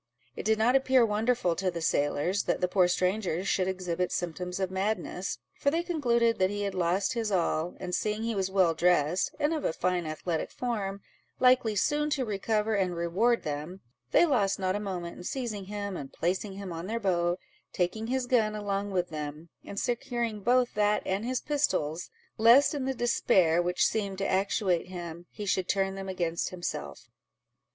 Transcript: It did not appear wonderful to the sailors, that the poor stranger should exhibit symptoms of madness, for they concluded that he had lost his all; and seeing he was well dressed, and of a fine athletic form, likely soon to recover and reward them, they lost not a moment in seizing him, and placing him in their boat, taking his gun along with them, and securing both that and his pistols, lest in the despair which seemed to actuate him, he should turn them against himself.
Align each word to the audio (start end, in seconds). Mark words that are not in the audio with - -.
It 0.35 0.45
did 0.45 0.57
not 0.57 0.75
appear 0.75 1.05
wonderful 1.05 1.55
to 1.57 1.69
the 1.69 1.79
sailors, 1.79 2.45
that 2.45 2.59
the 2.59 2.67
poor 2.67 2.87
stranger 2.87 3.45
should 3.45 3.67
exhibit 3.67 4.11
symptoms 4.11 4.59
of 4.59 4.71
madness, 4.71 5.37
for 5.59 5.69
they 5.69 5.83
concluded 5.83 6.39
that 6.39 6.49
he 6.49 6.63
had 6.63 6.73
lost 6.73 7.13
his 7.13 7.31
all; 7.31 7.77
and 7.79 7.93
seeing 7.93 8.23
he 8.23 8.33
was 8.33 8.49
well 8.49 8.73
dressed, 8.73 9.35
and 9.39 9.53
of 9.53 9.63
a 9.63 9.71
fine 9.71 10.07
athletic 10.07 10.49
form, 10.49 11.01
likely 11.39 11.75
soon 11.75 12.09
to 12.09 12.25
recover 12.25 12.73
and 12.73 12.95
reward 12.95 13.43
them, 13.43 13.81
they 14.09 14.25
lost 14.25 14.57
not 14.57 14.75
a 14.75 14.79
moment 14.79 15.17
in 15.17 15.23
seizing 15.23 15.65
him, 15.65 15.95
and 15.95 16.11
placing 16.11 16.53
him 16.53 16.71
in 16.71 16.87
their 16.87 16.99
boat, 16.99 17.37
taking 17.71 18.07
his 18.07 18.25
gun 18.25 18.55
along 18.55 18.89
with 18.89 19.09
them, 19.09 19.49
and 19.63 19.79
securing 19.79 20.39
both 20.41 20.73
that 20.73 21.03
and 21.05 21.25
his 21.25 21.41
pistols, 21.41 22.09
lest 22.39 22.73
in 22.73 22.85
the 22.85 22.95
despair 22.95 23.61
which 23.61 23.85
seemed 23.85 24.17
to 24.17 24.27
actuate 24.27 24.87
him, 24.87 25.27
he 25.29 25.45
should 25.45 25.69
turn 25.69 25.93
them 25.93 26.09
against 26.09 26.49
himself. 26.49 27.07